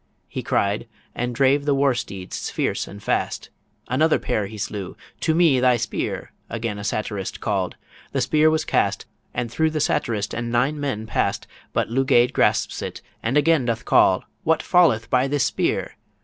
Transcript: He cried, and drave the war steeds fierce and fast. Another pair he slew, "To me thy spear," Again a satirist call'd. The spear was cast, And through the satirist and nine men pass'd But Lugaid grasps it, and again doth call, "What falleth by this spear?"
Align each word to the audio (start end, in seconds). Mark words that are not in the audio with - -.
He 0.27 0.41
cried, 0.41 0.87
and 1.13 1.35
drave 1.35 1.65
the 1.65 1.75
war 1.75 1.93
steeds 1.93 2.49
fierce 2.49 2.87
and 2.87 3.03
fast. 3.03 3.51
Another 3.87 4.17
pair 4.17 4.47
he 4.47 4.57
slew, 4.57 4.97
"To 5.19 5.35
me 5.35 5.59
thy 5.59 5.77
spear," 5.77 6.31
Again 6.49 6.79
a 6.79 6.83
satirist 6.83 7.39
call'd. 7.39 7.75
The 8.11 8.21
spear 8.21 8.49
was 8.49 8.65
cast, 8.65 9.05
And 9.31 9.51
through 9.51 9.69
the 9.69 9.79
satirist 9.79 10.33
and 10.33 10.51
nine 10.51 10.79
men 10.79 11.05
pass'd 11.05 11.45
But 11.71 11.91
Lugaid 11.91 12.33
grasps 12.33 12.81
it, 12.81 13.03
and 13.21 13.37
again 13.37 13.65
doth 13.65 13.85
call, 13.85 14.23
"What 14.43 14.63
falleth 14.63 15.07
by 15.11 15.27
this 15.27 15.43
spear?" 15.45 15.93